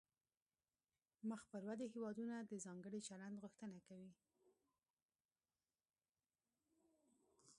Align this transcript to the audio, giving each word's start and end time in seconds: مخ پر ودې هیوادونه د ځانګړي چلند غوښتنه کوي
مخ 1.29 1.41
پر 1.51 1.61
ودې 1.67 1.87
هیوادونه 1.93 2.35
د 2.41 2.51
ځانګړي 2.65 2.99
چلند 3.07 3.35
غوښتنه 3.43 3.77
کوي 3.87 4.11